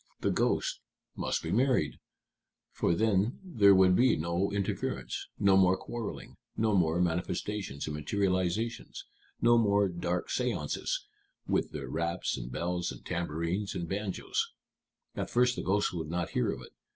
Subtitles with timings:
[0.21, 0.79] The ghosts
[1.15, 1.99] must be married!
[2.71, 7.95] for then there would be no more interference, no more quarreling, no more manifestations and
[7.95, 9.05] materializations,
[9.43, 10.89] no more dark séances,
[11.45, 14.51] with their raps and bells and tambourines and banjos.
[15.15, 16.71] At first the ghosts would not hear of it.